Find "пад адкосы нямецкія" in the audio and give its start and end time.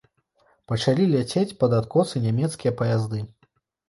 1.63-2.73